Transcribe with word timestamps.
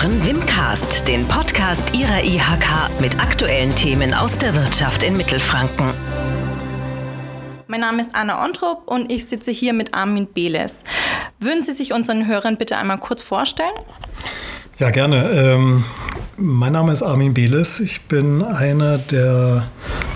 hören 0.00 0.24
Wimcast, 0.24 1.06
den 1.08 1.26
Podcast 1.28 1.92
Ihrer 1.94 2.24
IHK 2.24 3.00
mit 3.00 3.20
aktuellen 3.20 3.74
Themen 3.74 4.14
aus 4.14 4.38
der 4.38 4.54
Wirtschaft 4.54 5.02
in 5.02 5.14
Mittelfranken. 5.14 5.92
Mein 7.66 7.80
Name 7.80 8.00
ist 8.00 8.14
Anna 8.14 8.42
Ontrup 8.42 8.82
und 8.86 9.12
ich 9.12 9.26
sitze 9.26 9.50
hier 9.50 9.74
mit 9.74 9.92
Armin 9.92 10.26
Beles. 10.26 10.84
Würden 11.38 11.62
Sie 11.62 11.72
sich 11.72 11.92
unseren 11.92 12.26
Hörern 12.26 12.56
bitte 12.56 12.78
einmal 12.78 12.98
kurz 12.98 13.20
vorstellen? 13.20 13.74
Ja, 14.78 14.90
gerne. 14.90 15.32
Ähm, 15.32 15.84
mein 16.38 16.72
Name 16.72 16.92
ist 16.92 17.02
Armin 17.02 17.34
Beles. 17.34 17.80
Ich 17.80 18.02
bin 18.02 18.42
einer 18.42 18.96
der 18.96 19.66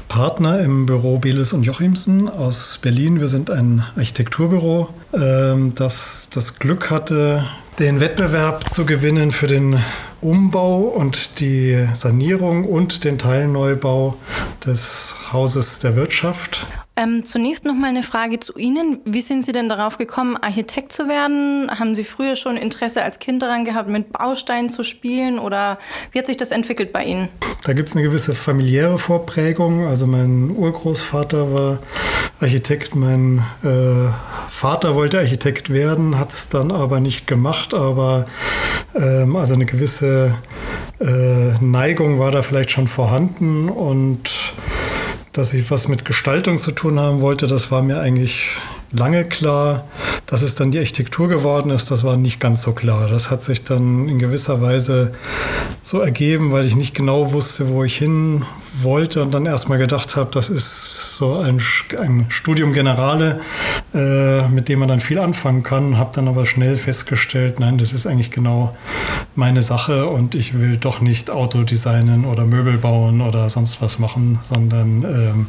Partner 0.09 0.61
im 0.61 0.87
Büro 0.87 1.19
Beles 1.19 1.53
und 1.53 1.65
Jochimsen 1.65 2.31
aus 2.31 2.79
Berlin. 2.81 3.21
Wir 3.21 3.29
sind 3.29 3.51
ein 3.51 3.85
Architekturbüro, 3.97 4.89
ähm, 5.13 5.75
das 5.75 6.31
das 6.33 6.59
Glück 6.59 6.91
hatte, 6.91 7.45
den 7.79 7.99
Wettbewerb 7.99 8.71
zu 8.71 8.87
gewinnen 8.87 9.33
für 9.33 9.49
den 9.49 9.83
Umbau 10.21 10.83
und 10.83 11.41
die 11.41 11.89
Sanierung 11.93 12.65
und 12.65 13.05
den 13.05 13.19
Teilneubau 13.19 14.17
des 14.65 15.17
Hauses 15.33 15.81
der 15.81 15.97
Wirtschaft. 15.97 16.67
Ähm, 16.97 17.25
zunächst 17.25 17.65
noch 17.65 17.75
mal 17.75 17.89
eine 17.89 18.05
Frage 18.05 18.39
zu 18.39 18.57
Ihnen. 18.57 19.01
Wie 19.05 19.21
sind 19.21 19.45
Sie 19.45 19.51
denn 19.51 19.69
darauf 19.69 19.99
gekommen, 19.99 20.37
Architekt 20.37 20.93
zu 20.93 21.09
werden? 21.09 21.69
Haben 21.69 21.97
Sie 21.97 22.05
früher 22.05 22.37
schon 22.37 22.57
Interesse 22.57 23.03
als 23.03 23.19
Kind 23.19 23.43
daran 23.43 23.65
gehabt, 23.65 23.89
mit 23.89 24.13
Bausteinen 24.13 24.71
zu 24.71 24.85
spielen? 24.85 25.41
Oder 25.41 25.81
wie 26.13 26.21
hat 26.21 26.27
sich 26.27 26.37
das 26.37 26.53
entwickelt 26.53 26.93
bei 26.93 27.05
Ihnen? 27.05 27.31
Da 27.65 27.73
gibt 27.73 27.89
es 27.89 27.97
eine 27.97 28.05
gewisse 28.05 28.37
familiäre 28.37 28.99
Vorprägung. 28.99 29.89
Also 29.89 30.07
mein 30.07 30.51
Urgroßvater 30.51 31.53
war 31.53 31.79
Architekt, 32.41 32.95
mein 32.95 33.43
äh, 33.65 34.09
Vater 34.49 34.95
wollte 34.95 35.19
Architekt 35.19 35.71
werden, 35.71 36.17
hat 36.17 36.31
es 36.31 36.49
dann 36.49 36.71
aber 36.71 37.01
nicht 37.01 37.27
gemacht. 37.27 37.75
Aber 37.75 38.27
ähm, 38.95 39.35
also 39.35 39.55
eine 39.55 39.67
gewisse 39.67 40.37
äh, 41.01 41.59
Neigung 41.61 42.21
war 42.21 42.31
da 42.31 42.43
vielleicht 42.43 42.71
schon 42.71 42.87
vorhanden 42.87 43.69
und 43.69 44.55
dass 45.35 45.53
ich 45.53 45.71
was 45.71 45.89
mit 45.89 46.05
Gestaltung 46.05 46.59
zu 46.59 46.71
tun 46.71 46.99
haben 46.99 47.21
wollte, 47.21 47.47
das 47.47 47.71
war 47.71 47.83
mir 47.83 48.01
eigentlich 48.01 48.57
lange 48.93 49.25
klar. 49.25 49.85
Dass 50.27 50.43
es 50.43 50.55
dann 50.55 50.71
die 50.71 50.79
Architektur 50.79 51.29
geworden 51.29 51.71
ist, 51.71 51.91
das 51.91 52.05
war 52.05 52.17
nicht 52.17 52.41
ganz 52.41 52.63
so 52.63 52.73
klar. 52.73 53.09
Das 53.09 53.31
hat 53.31 53.43
sich 53.43 53.65
dann 53.65 54.09
in 54.09 54.19
gewisser 54.19 54.63
Weise 54.63 55.13
so 55.83 56.01
ergeben, 56.01 56.53
weil 56.53 56.65
ich 56.65 56.77
nicht 56.77 56.95
genau 56.95 57.33
wusste, 57.33 57.69
wo 57.69 57.85
ich 57.85 57.97
hin 57.99 58.45
wollte 58.83 59.23
und 59.23 59.33
dann 59.33 59.47
erstmal 59.47 59.79
gedacht 59.79 60.17
habe, 60.17 60.31
das 60.33 60.49
ist 60.49 61.17
so 61.17 61.37
ein, 61.37 61.61
ein 61.99 62.27
Studium 62.29 62.73
Generale, 62.73 63.41
äh, 63.95 64.49
mit 64.49 64.69
dem 64.69 64.81
man 64.81 64.89
dann 64.89 65.01
viel 65.01 65.19
anfangen 65.19 65.63
kann. 65.63 65.97
Habe 65.99 66.11
dann 66.15 66.29
aber 66.29 66.47
schnell 66.47 66.77
festgestellt, 66.77 67.61
nein, 67.61 67.79
das 67.79 67.93
ist 67.93 68.07
eigentlich 68.07 68.31
genau 68.31 68.75
meine 69.35 69.63
Sache 69.63 70.07
und 70.07 70.35
ich 70.35 70.59
will 70.59 70.77
doch 70.77 71.01
nicht 71.01 71.31
Auto 71.31 71.63
designen 71.63 72.25
oder 72.25 72.45
Möbel 72.45 72.79
bauen 72.79 73.21
oder 73.21 73.49
sonst 73.49 73.81
was 73.83 73.99
machen, 73.99 74.39
sondern 74.43 75.05
ähm, 75.05 75.47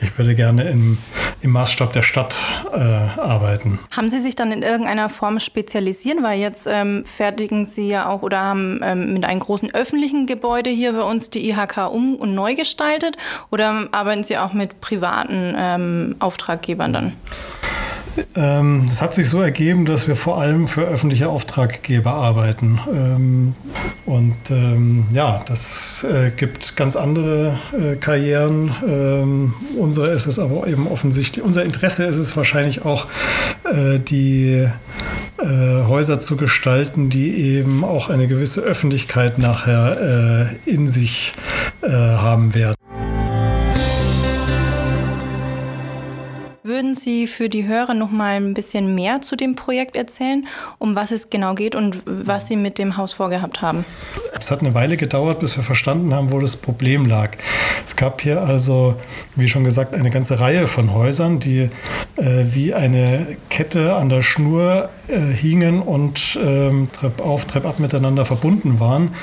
ich 0.00 0.16
würde 0.18 0.34
gerne 0.34 0.70
im, 0.70 0.98
im 1.40 1.50
Maßstab 1.50 1.92
der 1.92 2.02
Stadt 2.02 2.36
äh, 2.72 2.78
arbeiten. 2.78 3.78
Haben 3.96 4.10
Sie 4.10 4.20
sich 4.20 4.36
dann 4.36 4.52
in 4.52 4.62
irgendeiner 4.62 5.08
Form 5.08 5.40
spezialisieren? 5.40 6.22
Weil 6.22 6.40
jetzt 6.40 6.68
ähm, 6.70 7.04
fertigen 7.04 7.66
Sie 7.66 7.88
ja 7.88 8.08
auch 8.08 8.22
oder 8.22 8.40
haben 8.40 8.80
ähm, 8.82 9.12
mit 9.14 9.24
einem 9.24 9.40
großen 9.40 9.74
öffentlichen 9.74 10.26
Gebäude 10.26 10.70
hier 10.70 10.92
bei 10.92 11.02
uns 11.02 11.30
die 11.30 11.48
IHK 11.50 11.88
um 11.92 12.14
und 12.14 12.34
neu 12.34 12.47
gestaltet 12.54 13.16
oder 13.50 13.88
arbeiten 13.92 14.24
Sie 14.24 14.38
auch 14.38 14.52
mit 14.52 14.80
privaten 14.80 15.54
ähm, 15.56 16.16
Auftraggebern 16.18 16.92
dann? 16.92 17.12
Ähm, 18.34 18.86
es 18.88 19.02
hat 19.02 19.14
sich 19.14 19.28
so 19.28 19.40
ergeben, 19.40 19.84
dass 19.84 20.08
wir 20.08 20.16
vor 20.16 20.40
allem 20.40 20.68
für 20.68 20.82
öffentliche 20.82 21.28
Auftraggeber 21.28 22.12
arbeiten. 22.12 22.80
Ähm, 22.92 23.54
und 24.06 24.50
ähm, 24.50 25.06
ja, 25.12 25.42
das 25.46 26.04
äh, 26.04 26.30
gibt 26.30 26.76
ganz 26.76 26.96
andere 26.96 27.58
äh, 27.72 27.96
Karrieren. 27.96 29.54
Unsere 29.76 30.08
ist 30.08 30.26
es 30.26 30.38
aber 30.38 30.66
eben 30.66 30.86
offensichtlich, 30.86 31.44
unser 31.44 31.64
Interesse 31.64 32.04
ist 32.04 32.16
es 32.16 32.36
wahrscheinlich 32.36 32.84
auch, 32.84 33.06
äh, 33.64 33.98
die 33.98 34.66
Häuser 35.40 36.18
zu 36.18 36.36
gestalten, 36.36 37.10
die 37.10 37.56
eben 37.56 37.84
auch 37.84 38.10
eine 38.10 38.26
gewisse 38.26 38.60
Öffentlichkeit 38.60 39.38
nachher 39.38 40.50
in 40.66 40.88
sich 40.88 41.32
äh, 41.82 41.88
haben 41.88 42.54
werden. 42.54 42.87
Würden 46.78 46.94
Sie 46.94 47.26
für 47.26 47.48
die 47.48 47.66
Hörer 47.66 47.92
noch 47.92 48.12
mal 48.12 48.36
ein 48.36 48.54
bisschen 48.54 48.94
mehr 48.94 49.20
zu 49.20 49.34
dem 49.34 49.56
Projekt 49.56 49.96
erzählen, 49.96 50.46
um 50.78 50.94
was 50.94 51.10
es 51.10 51.28
genau 51.28 51.56
geht 51.56 51.74
und 51.74 52.00
was 52.06 52.46
Sie 52.46 52.54
mit 52.54 52.78
dem 52.78 52.96
Haus 52.96 53.12
vorgehabt 53.12 53.60
haben? 53.62 53.84
Es 54.38 54.52
hat 54.52 54.60
eine 54.60 54.74
Weile 54.74 54.96
gedauert, 54.96 55.40
bis 55.40 55.56
wir 55.56 55.64
verstanden 55.64 56.14
haben, 56.14 56.30
wo 56.30 56.38
das 56.38 56.54
Problem 56.54 57.06
lag. 57.06 57.32
Es 57.84 57.96
gab 57.96 58.20
hier 58.20 58.42
also, 58.42 58.94
wie 59.34 59.48
schon 59.48 59.64
gesagt, 59.64 59.92
eine 59.92 60.10
ganze 60.10 60.38
Reihe 60.38 60.68
von 60.68 60.94
Häusern, 60.94 61.40
die 61.40 61.68
äh, 62.14 62.44
wie 62.52 62.72
eine 62.74 63.26
Kette 63.50 63.96
an 63.96 64.08
der 64.08 64.22
Schnur 64.22 64.88
äh, 65.08 65.18
hingen 65.18 65.82
und 65.82 66.38
ähm, 66.40 66.90
Trepp 66.92 67.20
auf, 67.20 67.46
Trepp 67.46 67.66
ab 67.66 67.80
miteinander 67.80 68.24
verbunden 68.24 68.78
waren. 68.78 69.16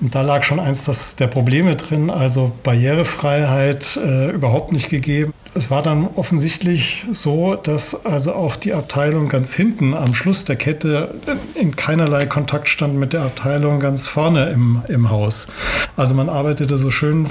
Und 0.00 0.14
da 0.14 0.22
lag 0.22 0.44
schon 0.44 0.60
eins 0.60 0.84
das, 0.84 1.16
der 1.16 1.26
Probleme 1.26 1.74
drin, 1.74 2.08
also 2.08 2.52
Barrierefreiheit 2.62 3.98
äh, 4.00 4.30
überhaupt 4.30 4.70
nicht 4.70 4.90
gegeben. 4.90 5.32
Es 5.54 5.70
war 5.70 5.82
dann 5.82 6.08
offensichtlich 6.14 6.99
so, 7.12 7.54
dass 7.54 8.04
also 8.04 8.34
auch 8.34 8.56
die 8.56 8.74
Abteilung 8.74 9.28
ganz 9.28 9.54
hinten 9.54 9.94
am 9.94 10.14
Schluss 10.14 10.44
der 10.44 10.56
Kette 10.56 11.14
in 11.54 11.76
keinerlei 11.76 12.26
Kontakt 12.26 12.68
stand 12.68 12.96
mit 12.96 13.12
der 13.12 13.22
Abteilung 13.22 13.80
ganz 13.80 14.08
vorne 14.08 14.50
im, 14.50 14.82
im 14.88 15.10
Haus. 15.10 15.48
Also 15.96 16.14
man 16.14 16.28
arbeitete 16.28 16.78
so 16.78 16.90
schön 16.90 17.26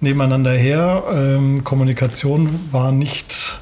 nebeneinander 0.00 0.52
her. 0.52 1.02
Ähm, 1.12 1.64
Kommunikation 1.64 2.48
war 2.70 2.92
nicht 2.92 3.58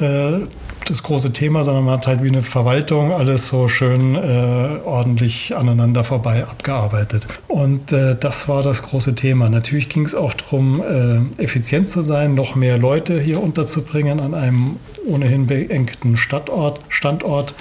äh, 0.00 0.40
das 0.84 1.02
große 1.02 1.32
Thema, 1.32 1.64
sondern 1.64 1.84
man 1.84 1.94
hat 1.94 2.06
halt 2.06 2.22
wie 2.22 2.28
eine 2.28 2.42
Verwaltung 2.42 3.12
alles 3.12 3.46
so 3.46 3.68
schön 3.68 4.14
äh, 4.14 4.78
ordentlich 4.84 5.56
aneinander 5.56 6.04
vorbei 6.04 6.44
abgearbeitet. 6.44 7.26
Und 7.48 7.92
äh, 7.92 8.16
das 8.18 8.48
war 8.48 8.62
das 8.62 8.82
große 8.82 9.14
Thema. 9.14 9.48
Natürlich 9.48 9.88
ging 9.88 10.04
es 10.04 10.14
auch 10.14 10.34
darum, 10.34 10.82
äh, 10.82 11.42
effizient 11.42 11.88
zu 11.88 12.00
sein, 12.00 12.34
noch 12.34 12.54
mehr 12.54 12.78
Leute 12.78 13.20
hier 13.20 13.42
unterzubringen 13.42 14.20
an 14.20 14.34
einem 14.34 14.76
ohnehin 15.06 15.46
beengten 15.46 16.16
Stadtort, 16.16 16.80
Standort. 16.88 17.54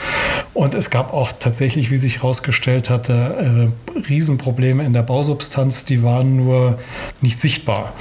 Und 0.54 0.76
es 0.76 0.90
gab 0.90 1.14
auch 1.14 1.32
tatsächlich, 1.32 1.92
wie 1.92 1.98
sich 1.98 2.18
herausgestellt 2.18 2.90
hatte, 2.90 3.72
äh, 3.96 4.00
Riesenprobleme 4.08 4.84
in 4.84 4.94
der 4.94 5.04
Bausubstanz, 5.04 5.86
die 5.86 6.04
waren 6.04 6.36
nur 6.36 6.78
nicht 7.22 7.40
sichtbar. 7.40 7.94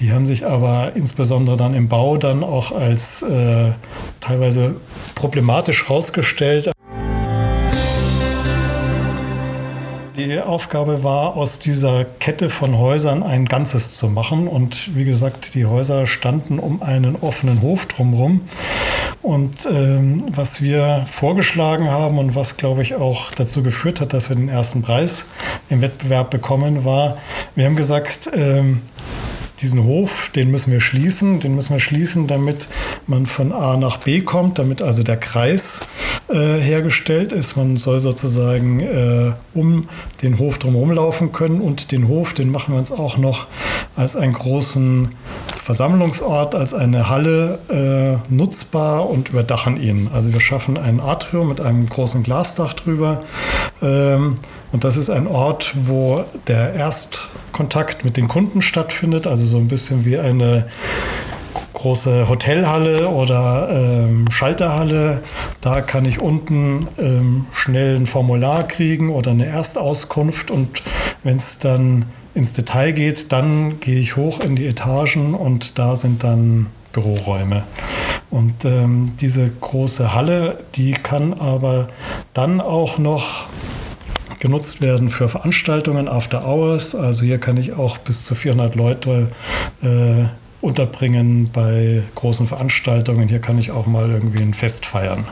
Die 0.00 0.12
haben 0.12 0.26
sich 0.26 0.46
aber 0.46 0.92
insbesondere 0.94 1.56
dann 1.56 1.74
im 1.74 1.88
Bau 1.88 2.18
dann 2.18 2.44
auch 2.44 2.70
als 2.70 3.22
äh, 3.22 3.72
teilweise 4.20 4.76
problematisch 5.16 5.88
herausgestellt. 5.88 6.70
Die 10.16 10.40
Aufgabe 10.40 11.02
war, 11.02 11.36
aus 11.36 11.58
dieser 11.58 12.04
Kette 12.04 12.48
von 12.48 12.78
Häusern 12.78 13.24
ein 13.24 13.46
Ganzes 13.46 13.94
zu 13.96 14.08
machen. 14.08 14.46
Und 14.46 14.94
wie 14.96 15.04
gesagt, 15.04 15.54
die 15.54 15.66
Häuser 15.66 16.06
standen 16.06 16.60
um 16.60 16.80
einen 16.82 17.16
offenen 17.16 17.60
Hof 17.60 17.86
drumherum. 17.86 18.42
Und 19.22 19.66
ähm, 19.66 20.24
was 20.28 20.62
wir 20.62 21.04
vorgeschlagen 21.06 21.90
haben 21.90 22.18
und 22.18 22.36
was, 22.36 22.56
glaube 22.56 22.82
ich, 22.82 22.94
auch 22.94 23.32
dazu 23.32 23.64
geführt 23.64 24.00
hat, 24.00 24.12
dass 24.12 24.28
wir 24.28 24.36
den 24.36 24.48
ersten 24.48 24.82
Preis 24.82 25.26
im 25.70 25.82
Wettbewerb 25.82 26.30
bekommen, 26.30 26.84
war, 26.84 27.18
wir 27.56 27.66
haben 27.66 27.76
gesagt, 27.76 28.30
ähm, 28.32 28.82
diesen 29.60 29.84
Hof, 29.84 30.30
den 30.34 30.50
müssen 30.50 30.72
wir 30.72 30.80
schließen. 30.80 31.40
Den 31.40 31.54
müssen 31.54 31.72
wir 31.72 31.80
schließen, 31.80 32.26
damit 32.26 32.68
man 33.06 33.26
von 33.26 33.52
A 33.52 33.76
nach 33.76 33.98
B 33.98 34.20
kommt, 34.20 34.58
damit 34.58 34.82
also 34.82 35.02
der 35.02 35.16
Kreis 35.16 35.82
äh, 36.28 36.58
hergestellt 36.60 37.32
ist. 37.32 37.56
Man 37.56 37.76
soll 37.76 38.00
sozusagen 38.00 38.80
äh, 38.80 39.32
um 39.54 39.88
den 40.22 40.38
Hof 40.38 40.58
drumherum 40.58 40.92
laufen 40.92 41.32
können 41.32 41.60
und 41.60 41.92
den 41.92 42.08
Hof, 42.08 42.34
den 42.34 42.50
machen 42.50 42.74
wir 42.74 42.78
uns 42.78 42.92
auch 42.92 43.16
noch 43.16 43.46
als 43.96 44.14
einen 44.14 44.32
großen 44.32 45.10
Versammlungsort, 45.62 46.54
als 46.54 46.72
eine 46.72 47.08
Halle 47.08 47.58
äh, 47.68 48.32
nutzbar 48.32 49.08
und 49.10 49.30
überdachen 49.30 49.80
ihn. 49.80 50.08
Also 50.12 50.32
wir 50.32 50.40
schaffen 50.40 50.78
ein 50.78 51.00
Atrium 51.00 51.48
mit 51.48 51.60
einem 51.60 51.86
großen 51.86 52.22
Glasdach 52.22 52.74
drüber. 52.74 53.22
Ähm, 53.82 54.36
und 54.72 54.84
das 54.84 54.96
ist 54.96 55.10
ein 55.10 55.26
Ort, 55.26 55.74
wo 55.82 56.24
der 56.46 56.74
Erstkontakt 56.74 58.04
mit 58.04 58.16
den 58.16 58.28
Kunden 58.28 58.62
stattfindet, 58.62 59.26
also 59.26 59.44
so 59.44 59.56
ein 59.56 59.68
bisschen 59.68 60.04
wie 60.04 60.18
eine 60.18 60.66
große 61.72 62.28
Hotelhalle 62.28 63.08
oder 63.08 63.68
ähm, 63.70 64.30
Schalterhalle. 64.30 65.22
Da 65.60 65.80
kann 65.80 66.04
ich 66.04 66.20
unten 66.20 66.88
ähm, 66.98 67.46
schnell 67.52 67.96
ein 67.96 68.06
Formular 68.06 68.66
kriegen 68.66 69.10
oder 69.10 69.30
eine 69.30 69.46
Erstauskunft 69.46 70.50
und 70.50 70.82
wenn 71.22 71.36
es 71.36 71.60
dann 71.60 72.06
ins 72.34 72.52
Detail 72.52 72.92
geht, 72.92 73.32
dann 73.32 73.80
gehe 73.80 74.00
ich 74.00 74.16
hoch 74.16 74.40
in 74.40 74.56
die 74.56 74.66
Etagen 74.66 75.34
und 75.34 75.78
da 75.78 75.96
sind 75.96 76.24
dann 76.24 76.66
Büroräume. 76.92 77.64
Und 78.30 78.64
ähm, 78.64 79.12
diese 79.20 79.48
große 79.48 80.14
Halle, 80.14 80.58
die 80.74 80.92
kann 80.92 81.32
aber 81.32 81.88
dann 82.34 82.60
auch 82.60 82.98
noch 82.98 83.46
genutzt 84.40 84.80
werden 84.80 85.10
für 85.10 85.28
Veranstaltungen, 85.28 86.08
After 86.08 86.46
Hours. 86.46 86.94
Also 86.94 87.24
hier 87.24 87.38
kann 87.38 87.56
ich 87.56 87.74
auch 87.74 87.98
bis 87.98 88.24
zu 88.24 88.34
400 88.34 88.74
Leute 88.74 89.30
äh, 89.82 90.24
unterbringen 90.60 91.50
bei 91.52 92.02
großen 92.14 92.46
Veranstaltungen. 92.46 93.28
Hier 93.28 93.40
kann 93.40 93.58
ich 93.58 93.70
auch 93.70 93.86
mal 93.86 94.10
irgendwie 94.10 94.42
ein 94.42 94.54
Fest 94.54 94.86
feiern. 94.86 95.24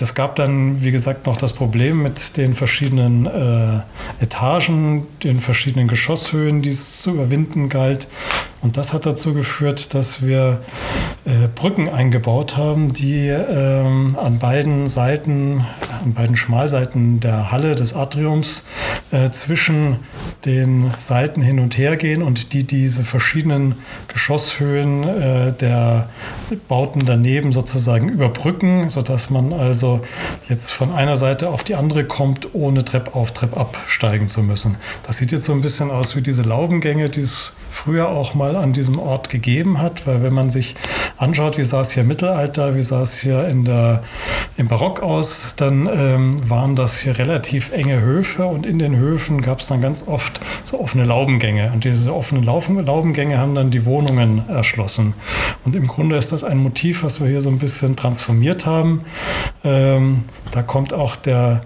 Das 0.00 0.14
gab 0.14 0.36
dann, 0.36 0.82
wie 0.82 0.92
gesagt, 0.92 1.26
noch 1.26 1.36
das 1.36 1.52
Problem 1.52 2.02
mit 2.02 2.38
den 2.38 2.54
verschiedenen 2.54 3.26
äh, 3.26 3.80
Etagen, 4.24 5.06
den 5.22 5.38
verschiedenen 5.38 5.88
Geschosshöhen, 5.88 6.62
die 6.62 6.70
es 6.70 7.02
zu 7.02 7.10
überwinden 7.12 7.68
galt. 7.68 8.08
Und 8.62 8.76
das 8.76 8.92
hat 8.92 9.06
dazu 9.06 9.32
geführt, 9.32 9.94
dass 9.94 10.22
wir 10.22 10.60
äh, 11.24 11.48
Brücken 11.54 11.88
eingebaut 11.88 12.58
haben, 12.58 12.92
die 12.92 13.28
ähm, 13.28 14.18
an 14.20 14.38
beiden 14.38 14.86
Seiten, 14.86 15.64
an 16.04 16.12
beiden 16.12 16.36
Schmalseiten 16.36 17.20
der 17.20 17.50
Halle 17.50 17.74
des 17.74 17.94
Atriums 17.94 18.66
äh, 19.12 19.30
zwischen 19.30 19.96
den 20.44 20.90
Seiten 20.98 21.40
hin 21.40 21.58
und 21.58 21.78
her 21.78 21.96
gehen 21.96 22.22
und 22.22 22.52
die 22.52 22.64
diese 22.64 23.02
verschiedenen 23.02 23.76
Geschosshöhen 24.08 25.04
äh, 25.04 25.52
der 25.54 26.10
Bauten 26.68 27.04
daneben 27.06 27.52
sozusagen 27.52 28.10
überbrücken, 28.10 28.90
sodass 28.90 29.30
man 29.30 29.54
also 29.54 30.00
jetzt 30.50 30.70
von 30.70 30.92
einer 30.92 31.16
Seite 31.16 31.48
auf 31.48 31.64
die 31.64 31.76
andere 31.76 32.04
kommt, 32.04 32.54
ohne 32.54 32.84
Trepp 32.84 33.16
auf, 33.16 33.32
Trepp 33.32 33.56
absteigen 33.56 34.28
zu 34.28 34.42
müssen. 34.42 34.76
Das 35.06 35.16
sieht 35.16 35.32
jetzt 35.32 35.46
so 35.46 35.52
ein 35.52 35.62
bisschen 35.62 35.90
aus 35.90 36.14
wie 36.14 36.22
diese 36.22 36.42
Laubengänge, 36.42 37.08
die 37.08 37.20
es 37.20 37.54
früher 37.70 38.08
auch 38.08 38.34
mal 38.34 38.56
an 38.56 38.72
diesem 38.72 38.98
Ort 38.98 39.30
gegeben 39.30 39.80
hat, 39.80 40.06
weil 40.06 40.22
wenn 40.22 40.34
man 40.34 40.50
sich 40.50 40.74
anschaut, 41.16 41.58
wie 41.58 41.64
sah 41.64 41.82
es 41.82 41.92
hier 41.92 42.02
im 42.02 42.08
Mittelalter, 42.08 42.74
wie 42.74 42.82
sah 42.82 43.02
es 43.02 43.20
hier 43.20 43.46
in 43.46 43.64
der, 43.64 44.02
im 44.56 44.68
Barock 44.68 45.00
aus, 45.00 45.54
dann 45.56 45.88
ähm, 45.92 46.48
waren 46.48 46.76
das 46.76 47.00
hier 47.00 47.18
relativ 47.18 47.72
enge 47.72 48.00
Höfe 48.00 48.46
und 48.46 48.66
in 48.66 48.78
den 48.78 48.96
Höfen 48.96 49.40
gab 49.40 49.60
es 49.60 49.68
dann 49.68 49.80
ganz 49.80 50.06
oft 50.06 50.40
so 50.62 50.80
offene 50.80 51.04
Laubengänge 51.04 51.70
und 51.72 51.84
diese 51.84 52.14
offenen 52.14 52.42
Laubengänge 52.42 53.38
haben 53.38 53.54
dann 53.54 53.70
die 53.70 53.84
Wohnungen 53.84 54.42
erschlossen. 54.48 55.14
Und 55.64 55.76
im 55.76 55.86
Grunde 55.86 56.16
ist 56.16 56.32
das 56.32 56.44
ein 56.44 56.58
Motiv, 56.58 57.04
was 57.04 57.20
wir 57.20 57.28
hier 57.28 57.42
so 57.42 57.50
ein 57.50 57.58
bisschen 57.58 57.96
transformiert 57.96 58.66
haben. 58.66 59.02
Ähm, 59.64 60.22
da 60.50 60.62
kommt 60.62 60.92
auch 60.92 61.16
der 61.16 61.60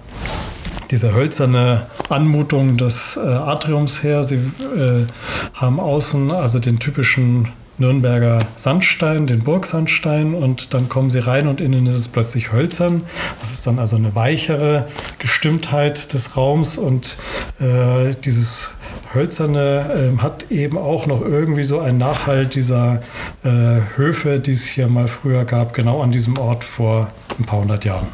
diese 0.91 1.15
hölzerne 1.15 1.87
Anmutung 2.09 2.77
des 2.77 3.17
äh, 3.17 3.21
Atriums 3.21 4.03
her. 4.03 4.25
Sie 4.25 4.37
äh, 4.37 5.07
haben 5.55 5.81
außen 5.81 6.31
also 6.31 6.59
den 6.59 6.79
typischen 6.79 7.49
Nürnberger 7.77 8.41
Sandstein, 8.55 9.27
den 9.27 9.41
Burgsandstein 9.41 10.35
und 10.35 10.75
dann 10.75 10.89
kommen 10.89 11.11
sie 11.11 11.19
rein 11.19 11.49
und 11.49 11.61
innen 11.61 11.87
ist 11.87 11.97
es 11.97 12.09
plötzlich 12.09 12.53
hölzern. 12.53 13.03
Das 13.41 13.51
ist 13.51 13.67
dann 13.67 13.79
also 13.81 13.97
eine 13.97 14.15
weichere 14.15 14.87
Gestimmtheit 15.19 16.13
des 16.15 16.37
Raums 16.37 16.79
und 16.79 17.17
äh, 17.59 18.15
dieses 18.25 18.75
Hölzerne 19.13 20.13
äh, 20.19 20.23
hat 20.23 20.51
eben 20.51 20.79
auch 20.79 21.07
noch 21.07 21.21
irgendwie 21.21 21.65
so 21.65 21.81
einen 21.81 21.99
Nachhalt 21.99 22.55
dieser 22.55 23.03
äh, 23.45 23.81
Höfe, 23.97 24.39
die 24.39 24.53
es 24.53 24.67
hier 24.67 24.89
mal 24.89 25.09
früher 25.09 25.45
gab, 25.45 25.73
genau 25.75 26.01
an 26.01 26.13
diesem 26.13 26.39
Ort 26.39 26.65
vor 26.65 27.11
ein 27.39 27.45
paar 27.45 27.61
hundert 27.61 27.85
Jahren. 27.85 28.07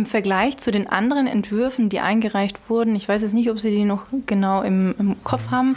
Im 0.00 0.06
Vergleich 0.06 0.56
zu 0.56 0.70
den 0.70 0.88
anderen 0.88 1.26
Entwürfen, 1.26 1.90
die 1.90 2.00
eingereicht 2.00 2.58
wurden, 2.68 2.96
ich 2.96 3.06
weiß 3.06 3.20
jetzt 3.20 3.34
nicht, 3.34 3.50
ob 3.50 3.60
Sie 3.60 3.68
die 3.68 3.84
noch 3.84 4.06
genau 4.24 4.62
im, 4.62 4.94
im, 4.98 5.22
Kopf 5.24 5.50
haben, 5.50 5.76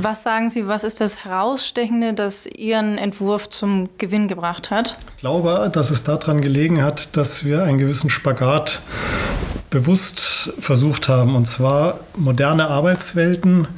was 0.00 0.24
sagen 0.24 0.50
Sie, 0.50 0.66
was 0.66 0.82
ist 0.82 1.00
das 1.00 1.24
Herausstechende, 1.24 2.12
das 2.12 2.46
Ihren 2.46 2.98
Entwurf 2.98 3.48
zum 3.48 3.88
Gewinn 3.96 4.26
gebracht 4.26 4.72
hat? 4.72 4.96
Ich 5.14 5.20
glaube, 5.20 5.70
dass 5.72 5.92
es 5.92 6.02
daran 6.02 6.40
gelegen 6.40 6.82
hat, 6.82 7.16
dass 7.16 7.44
wir 7.44 7.62
einen 7.62 7.78
gewissen 7.78 8.10
Spagat 8.10 8.82
bewusst 9.70 10.52
versucht 10.58 11.08
haben, 11.08 11.36
und 11.36 11.46
zwar 11.46 12.00
moderne 12.16 12.66
Arbeitswelten, 12.66 13.68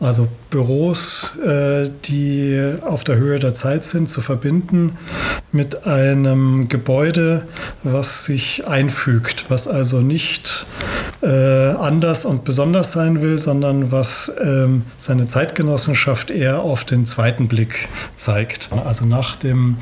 also 0.00 0.26
Büros, 0.50 1.36
äh, 1.44 1.90
die 2.04 2.74
auf 2.80 3.04
der 3.04 3.16
Höhe 3.16 3.38
der 3.38 3.52
Zeit 3.52 3.84
sind, 3.84 4.08
zu 4.08 4.22
verbinden 4.22 4.96
mit 5.52 5.86
einem 5.86 6.68
Gebäude, 6.68 7.46
was 7.82 8.24
sich 8.24 8.66
einfügt, 8.66 9.44
was 9.50 9.68
also 9.68 10.00
nicht 10.00 10.66
äh, 11.24 11.70
anders 11.70 12.24
und 12.26 12.44
besonders 12.44 12.92
sein 12.92 13.22
will, 13.22 13.38
sondern 13.38 13.90
was 13.90 14.30
ähm, 14.44 14.82
seine 14.98 15.26
Zeitgenossenschaft 15.26 16.30
eher 16.30 16.60
auf 16.60 16.84
den 16.84 17.06
zweiten 17.06 17.48
Blick 17.48 17.88
zeigt. 18.14 18.68
Also 18.84 19.06
nach 19.06 19.34
dem 19.36 19.76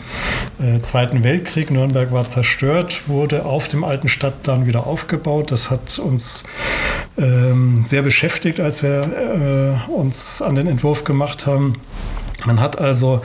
äh, 0.61 0.81
Zweiten 0.81 1.25
Weltkrieg, 1.25 1.71
Nürnberg 1.71 2.13
war 2.13 2.27
zerstört, 2.27 3.09
wurde 3.09 3.45
auf 3.45 3.69
dem 3.69 3.83
alten 3.83 4.09
Stadtplan 4.09 4.67
wieder 4.67 4.87
aufgebaut. 4.87 5.51
Das 5.51 5.71
hat 5.71 5.99
uns 5.99 6.45
ähm, 7.19 7.85
sehr 7.87 8.03
beschäftigt, 8.03 8.61
als 8.61 8.83
wir 8.83 9.81
äh, 9.89 9.91
uns 9.91 10.43
an 10.43 10.55
den 10.55 10.69
Entwurf 10.69 11.05
gemacht 11.05 11.47
haben. 11.47 11.75
Man 12.47 12.61
hat 12.61 12.79
also 12.79 13.23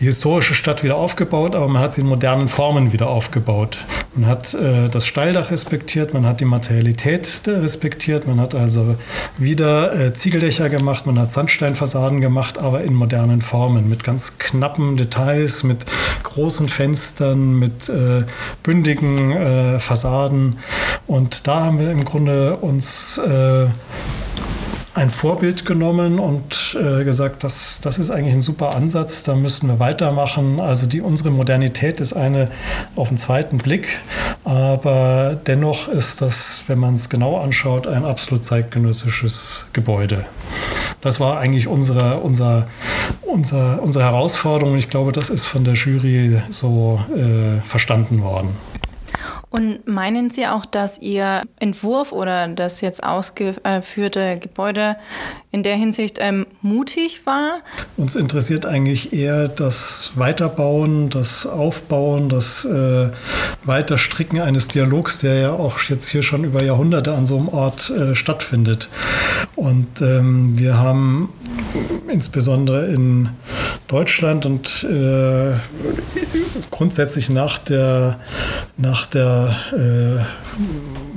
die 0.00 0.04
historische 0.04 0.54
Stadt 0.54 0.82
wieder 0.82 0.96
aufgebaut, 0.96 1.54
aber 1.54 1.68
man 1.68 1.82
hat 1.82 1.94
sie 1.94 2.00
in 2.00 2.06
modernen 2.08 2.48
Formen 2.48 2.92
wieder 2.92 3.08
aufgebaut. 3.08 3.78
Man 4.14 4.28
hat 4.28 4.54
äh, 4.54 4.88
das 4.88 5.06
Steildach 5.06 5.50
respektiert, 5.50 6.12
man 6.12 6.26
hat 6.26 6.40
die 6.40 6.44
Materialität 6.44 7.42
respektiert, 7.46 8.26
man 8.26 8.40
hat 8.40 8.54
also 8.54 8.96
wieder 9.36 9.92
äh, 9.92 10.12
Ziegeldächer 10.12 10.68
gemacht, 10.70 11.06
man 11.06 11.18
hat 11.18 11.30
Sandsteinfassaden 11.30 12.20
gemacht, 12.20 12.58
aber 12.58 12.82
in 12.82 12.94
modernen 12.94 13.42
Formen, 13.42 13.88
mit 13.88 14.02
ganz 14.02 14.38
knappen 14.38 14.96
Details, 14.96 15.62
mit 15.62 15.86
großen 16.24 16.68
Fenstern, 16.68 17.58
mit 17.58 17.88
äh, 17.88 18.24
bündigen 18.62 19.32
äh, 19.32 19.78
Fassaden. 19.78 20.58
Und 21.06 21.46
da 21.46 21.60
haben 21.64 21.78
wir 21.78 21.92
im 21.92 22.04
Grunde 22.04 22.56
uns 22.56 23.18
äh, 23.18 23.66
ein 24.98 25.10
Vorbild 25.10 25.64
genommen 25.64 26.18
und 26.18 26.76
äh, 26.76 27.04
gesagt, 27.04 27.44
das, 27.44 27.80
das 27.80 28.00
ist 28.00 28.10
eigentlich 28.10 28.34
ein 28.34 28.40
super 28.40 28.74
Ansatz, 28.74 29.22
da 29.22 29.36
müssen 29.36 29.68
wir 29.68 29.78
weitermachen. 29.78 30.58
Also 30.58 30.86
die, 30.86 31.00
unsere 31.00 31.30
Modernität 31.30 32.00
ist 32.00 32.14
eine 32.14 32.50
auf 32.96 33.08
den 33.08 33.16
zweiten 33.16 33.58
Blick, 33.58 34.00
aber 34.42 35.38
dennoch 35.46 35.86
ist 35.86 36.20
das, 36.20 36.64
wenn 36.66 36.80
man 36.80 36.94
es 36.94 37.08
genau 37.08 37.38
anschaut, 37.38 37.86
ein 37.86 38.04
absolut 38.04 38.44
zeitgenössisches 38.44 39.68
Gebäude. 39.72 40.26
Das 41.00 41.20
war 41.20 41.38
eigentlich 41.38 41.68
unsere, 41.68 42.18
unser, 42.18 42.66
unser, 43.22 43.80
unsere 43.80 44.04
Herausforderung. 44.04 44.76
Ich 44.76 44.90
glaube, 44.90 45.12
das 45.12 45.30
ist 45.30 45.46
von 45.46 45.62
der 45.62 45.74
Jury 45.74 46.42
so 46.50 47.00
äh, 47.14 47.60
verstanden 47.64 48.20
worden. 48.22 48.56
Und 49.50 49.86
meinen 49.86 50.28
Sie 50.30 50.46
auch, 50.46 50.66
dass 50.66 50.98
Ihr 51.00 51.42
Entwurf 51.58 52.12
oder 52.12 52.48
das 52.48 52.80
jetzt 52.80 53.02
ausgeführte 53.02 54.38
Gebäude 54.38 54.96
in 55.50 55.62
der 55.62 55.76
Hinsicht 55.76 56.18
ähm, 56.20 56.46
mutig 56.60 57.24
war? 57.24 57.60
Uns 57.96 58.16
interessiert 58.16 58.66
eigentlich 58.66 59.12
eher 59.12 59.48
das 59.48 60.12
Weiterbauen, 60.16 61.08
das 61.08 61.46
Aufbauen, 61.46 62.28
das 62.28 62.64
äh, 62.66 63.10
Weiterstricken 63.64 64.40
eines 64.40 64.68
Dialogs, 64.68 65.20
der 65.20 65.34
ja 65.34 65.52
auch 65.52 65.80
jetzt 65.82 66.08
hier 66.08 66.22
schon 66.22 66.44
über 66.44 66.62
Jahrhunderte 66.62 67.14
an 67.14 67.24
so 67.24 67.38
einem 67.38 67.48
Ort 67.48 67.90
äh, 67.90 68.14
stattfindet. 68.14 68.90
Und 69.56 70.02
ähm, 70.02 70.58
wir 70.58 70.78
haben 70.78 71.32
insbesondere 72.08 72.86
in 72.86 73.30
Deutschland 73.86 74.44
und 74.44 74.84
äh, 74.84 75.54
grundsätzlich 76.70 77.30
nach 77.30 77.58
der, 77.58 78.20
nach 78.76 79.06
der 79.06 79.56
äh, 79.72 80.22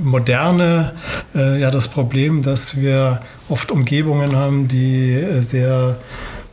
Moderne 0.02 0.92
äh, 1.34 1.60
ja 1.60 1.70
das 1.70 1.88
Problem, 1.88 2.42
dass 2.42 2.76
wir 2.76 3.20
oft 3.52 3.70
Umgebungen 3.70 4.34
haben, 4.34 4.66
die 4.66 5.12
äh, 5.12 5.42
sehr 5.42 5.96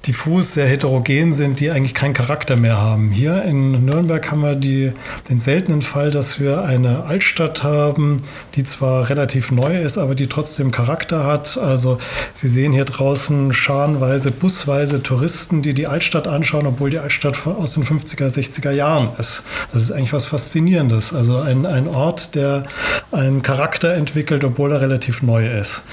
diffus, 0.08 0.54
sehr 0.54 0.68
heterogen 0.68 1.32
sind, 1.34 1.60
die 1.60 1.72
eigentlich 1.72 1.94
keinen 1.94 2.14
Charakter 2.14 2.56
mehr 2.56 2.78
haben. 2.78 3.12
Hier 3.12 3.44
in 3.44 3.86
Nürnberg 3.86 4.32
haben 4.32 4.42
wir 4.42 4.56
die, 4.56 4.94
den 5.30 5.40
seltenen 5.40 5.82
Fall, 5.82 6.12
dass 6.12 6.40
wir 6.40 6.64
eine 6.64 7.04
Altstadt 7.04 7.64
haben, 7.64 8.18
die 8.56 8.64
zwar 8.64 9.10
relativ 9.10 9.52
neu 9.52 9.82
ist, 9.82 9.98
aber 9.98 10.16
die 10.16 10.28
trotzdem 10.28 10.72
Charakter 10.72 11.26
hat. 11.26 11.58
Also 11.58 11.98
Sie 12.34 12.48
sehen 12.48 12.72
hier 12.72 12.86
draußen 12.86 13.54
scharenweise, 13.54 14.32
busweise 14.32 15.04
Touristen, 15.04 15.62
die 15.62 15.74
die 15.74 15.88
Altstadt 15.88 16.28
anschauen, 16.28 16.66
obwohl 16.66 16.90
die 16.90 17.00
Altstadt 17.00 17.46
aus 17.46 17.74
den 17.74 17.84
50er, 17.84 18.28
60er 18.28 18.72
Jahren 18.72 19.10
ist. 19.18 19.44
Das 19.74 19.82
ist 19.82 19.92
eigentlich 19.92 20.14
was 20.14 20.26
Faszinierendes. 20.26 21.14
Also 21.14 21.40
ein, 21.40 21.66
ein 21.66 21.88
Ort, 21.88 22.36
der 22.36 22.64
einen 23.12 23.42
Charakter 23.42 23.94
entwickelt, 23.94 24.44
obwohl 24.44 24.72
er 24.72 24.82
relativ 24.82 25.22
neu 25.22 25.48
ist. 25.48 25.84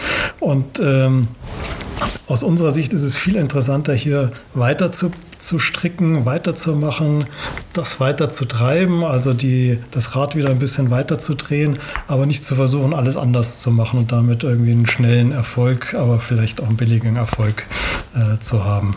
Und 0.40 0.80
ähm, 0.80 1.28
aus 2.28 2.42
unserer 2.42 2.72
Sicht 2.72 2.92
ist 2.92 3.02
es 3.02 3.16
viel 3.16 3.36
interessanter, 3.36 3.94
hier 3.94 4.32
weiter 4.52 4.92
zu, 4.92 5.12
zu 5.38 5.58
stricken, 5.58 6.26
weiterzumachen, 6.26 7.26
das 7.72 8.00
weiter 8.00 8.30
zu 8.30 8.44
treiben, 8.44 9.04
also 9.04 9.32
die, 9.32 9.78
das 9.90 10.16
Rad 10.16 10.36
wieder 10.36 10.50
ein 10.50 10.58
bisschen 10.58 10.90
weiter 10.90 11.18
zu 11.18 11.34
drehen, 11.34 11.78
aber 12.08 12.26
nicht 12.26 12.44
zu 12.44 12.54
versuchen, 12.54 12.94
alles 12.94 13.16
anders 13.16 13.60
zu 13.60 13.70
machen 13.70 14.00
und 14.00 14.12
damit 14.12 14.42
irgendwie 14.42 14.72
einen 14.72 14.86
schnellen 14.86 15.32
Erfolg, 15.32 15.94
aber 15.94 16.18
vielleicht 16.18 16.60
auch 16.60 16.66
einen 16.66 16.76
billigen 16.76 17.16
Erfolg 17.16 17.64
äh, 18.14 18.38
zu 18.40 18.64
haben. 18.64 18.96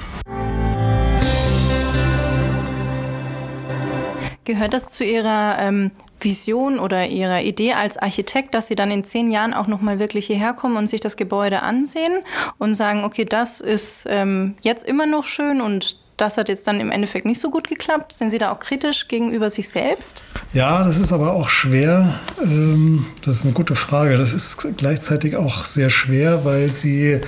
Gehört 4.46 4.74
das 4.74 4.89
zu 4.89 5.03
Ihrer 5.03 5.58
ähm, 5.60 5.91
Vision 6.19 6.79
oder 6.79 7.07
Ihrer 7.07 7.41
Idee 7.41 7.73
als 7.73 7.97
Architekt, 7.97 8.53
dass 8.53 8.67
Sie 8.67 8.75
dann 8.75 8.91
in 8.91 9.03
zehn 9.03 9.31
Jahren 9.31 9.53
auch 9.53 9.67
nochmal 9.67 9.99
wirklich 9.99 10.27
hierher 10.27 10.53
kommen 10.53 10.77
und 10.77 10.88
sich 10.88 11.01
das 11.01 11.17
Gebäude 11.17 11.61
ansehen 11.61 12.19
und 12.57 12.75
sagen, 12.75 13.03
okay, 13.03 13.25
das 13.25 13.61
ist 13.61 14.05
ähm, 14.09 14.55
jetzt 14.61 14.83
immer 14.83 15.05
noch 15.05 15.25
schön 15.25 15.61
und 15.61 15.97
das 16.19 16.38
hat 16.38 16.49
jetzt 16.49 16.67
dann 16.67 16.79
im 16.81 16.91
Endeffekt 16.91 17.25
nicht 17.25 17.39
so 17.39 17.49
gut 17.49 17.67
geklappt. 17.67 18.13
Sind 18.13 18.29
Sie 18.29 18.38
da 18.38 18.51
auch 18.51 18.59
kritisch 18.59 19.07
gegenüber 19.07 19.49
sich 19.49 19.69
selbst? 19.69 20.21
Ja, 20.53 20.83
das 20.83 20.99
ist 20.99 21.13
aber 21.13 21.33
auch 21.33 21.49
schwer. 21.49 22.19
Ähm, 22.43 23.05
das 23.23 23.35
ist 23.35 23.45
eine 23.45 23.53
gute 23.53 23.75
Frage. 23.75 24.17
Das 24.17 24.33
ist 24.33 24.67
gleichzeitig 24.77 25.38
auch 25.38 25.63
sehr 25.63 25.89
schwer, 25.89 26.43
weil 26.43 26.69
Sie 26.69 27.21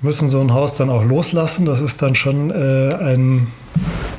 müssen 0.00 0.28
so 0.28 0.40
ein 0.40 0.52
Haus 0.52 0.74
dann 0.74 0.90
auch 0.90 1.04
loslassen. 1.04 1.64
Das 1.64 1.80
ist 1.80 2.02
dann 2.02 2.14
schon 2.14 2.50
äh, 2.50 2.94
ein, 2.94 3.46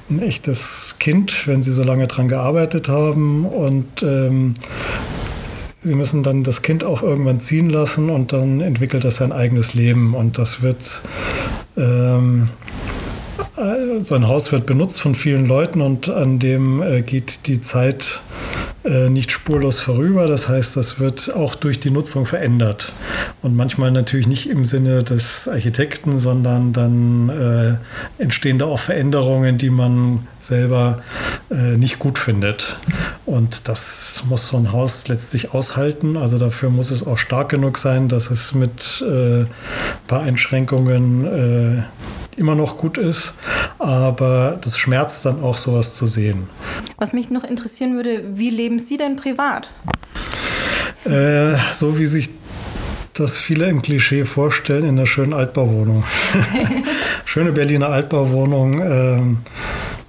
ein 0.09 0.21
echtes 0.21 0.95
Kind, 0.99 1.47
wenn 1.47 1.61
Sie 1.61 1.71
so 1.71 1.83
lange 1.83 2.07
dran 2.07 2.27
gearbeitet 2.27 2.89
haben. 2.89 3.45
Und 3.45 4.03
ähm, 4.03 4.53
Sie 5.81 5.95
müssen 5.95 6.23
dann 6.23 6.43
das 6.43 6.61
Kind 6.61 6.83
auch 6.83 7.03
irgendwann 7.03 7.39
ziehen 7.39 7.69
lassen 7.69 8.09
und 8.09 8.33
dann 8.33 8.61
entwickelt 8.61 9.03
das 9.03 9.17
sein 9.17 9.31
eigenes 9.31 9.73
Leben. 9.73 10.15
Und 10.15 10.37
das 10.37 10.61
wird 10.61 11.01
ähm, 11.77 12.49
so 14.01 14.15
ein 14.15 14.27
Haus 14.27 14.51
wird 14.51 14.65
benutzt 14.65 15.01
von 15.01 15.15
vielen 15.15 15.45
Leuten 15.45 15.81
und 15.81 16.09
an 16.09 16.39
dem 16.39 16.81
äh, 16.81 17.01
geht 17.01 17.47
die 17.47 17.61
Zeit 17.61 18.21
äh, 18.87 19.09
nicht 19.09 19.31
spurlos 19.31 19.79
vorüber. 19.79 20.27
Das 20.27 20.47
heißt, 20.47 20.77
das 20.77 20.99
wird 20.99 21.33
auch 21.33 21.55
durch 21.55 21.79
die 21.79 21.91
Nutzung 21.91 22.25
verändert. 22.25 22.93
Und 23.41 23.55
manchmal 23.55 23.91
natürlich 23.91 24.27
nicht 24.27 24.49
im 24.49 24.63
Sinne 24.63 25.03
des 25.03 25.47
Architekten, 25.47 26.17
sondern 26.17 26.71
dann 26.71 27.29
äh, 27.29 28.21
entstehen 28.21 28.59
da 28.59 28.65
auch 28.65 28.79
Veränderungen, 28.79 29.57
die 29.57 29.69
man 29.69 30.27
selber 30.39 31.01
äh, 31.51 31.77
nicht 31.77 31.99
gut 31.99 32.17
findet. 32.17 32.77
Und 33.25 33.67
das 33.67 34.23
muss 34.29 34.47
so 34.47 34.57
ein 34.57 34.71
Haus 34.71 35.07
letztlich 35.09 35.53
aushalten. 35.53 36.15
Also 36.15 36.37
dafür 36.37 36.69
muss 36.69 36.89
es 36.89 37.05
auch 37.05 37.17
stark 37.17 37.49
genug 37.49 37.77
sein, 37.77 38.07
dass 38.07 38.31
es 38.31 38.53
mit 38.53 39.03
äh, 39.05 39.41
ein 39.41 39.47
paar 40.07 40.21
Einschränkungen 40.21 41.25
äh, 41.25 41.83
immer 42.37 42.55
noch 42.55 42.77
gut 42.77 42.97
ist. 42.97 43.33
Aber 43.79 44.57
das 44.61 44.77
schmerzt 44.77 45.25
dann 45.25 45.43
auch, 45.43 45.57
sowas 45.57 45.95
zu 45.95 46.07
sehen. 46.07 46.47
Was 46.97 47.13
mich 47.13 47.29
noch 47.29 47.43
interessieren 47.43 47.95
würde, 47.95 48.23
wie 48.33 48.49
leben 48.49 48.79
Sie 48.79 48.97
denn 48.97 49.15
privat? 49.15 49.69
Äh, 51.05 51.55
so 51.73 51.99
wie 51.99 52.05
sich 52.05 52.29
das 53.13 53.39
viele 53.39 53.67
im 53.67 53.81
Klischee 53.81 54.25
vorstellen, 54.25 54.83
in 54.83 54.97
einer 54.97 55.07
schönen 55.07 55.33
Altbauwohnung. 55.33 56.03
Schöne 57.25 57.51
Berliner 57.51 57.89
Altbauwohnung, 57.89 58.81
äh, 58.81 59.21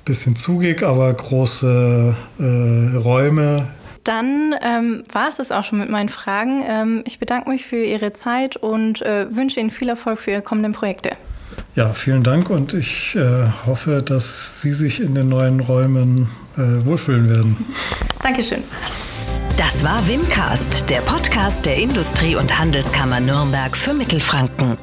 bisschen 0.05 0.37
zugig, 0.37 0.83
aber 0.83 1.13
große 1.13 2.15
äh, 2.39 2.97
Räume, 2.97 3.69
dann 4.09 4.55
ähm, 4.63 5.03
war 5.13 5.29
es 5.29 5.37
das 5.37 5.53
auch 5.53 5.65
schon 5.65 5.81
mit 5.81 5.91
meinen 5.91 6.09
Fragen. 6.09 6.65
Ähm, 6.67 7.03
ich 7.07 7.19
bedanke 7.19 7.51
mich 7.51 7.67
für 7.67 7.85
Ihre 7.85 8.15
Zeit 8.15 8.57
und 8.57 9.03
äh, 9.03 9.27
wünsche 9.31 9.61
Ihnen 9.61 9.71
viel 9.71 9.91
Erfolg 9.91 10.19
für 10.19 10.31
Ihre 10.31 10.41
kommenden 10.41 10.73
Projekte. 10.73 11.11
Ja, 11.75 11.93
vielen 11.95 12.25
Dank 12.25 12.51
und 12.51 12.75
ich 12.75 13.15
äh, 13.15 13.45
hoffe, 13.67 14.03
dass 14.03 14.61
Sie 14.63 14.73
sich 14.73 15.01
in 15.01 15.15
den 15.15 15.29
neuen 15.29 15.61
Räumen 15.61 16.29
äh, 16.57 16.85
wohlfühlen 16.85 17.29
werden. 17.29 17.57
Dankeschön. 18.23 18.63
Das 19.57 19.85
war 19.85 20.07
Wimcast, 20.07 20.89
der 20.89 21.01
Podcast 21.01 21.67
der 21.67 21.77
Industrie- 21.77 22.37
und 22.37 22.59
Handelskammer 22.59 23.21
Nürnberg 23.21 23.77
für 23.77 23.93
Mittelfranken. 23.93 24.79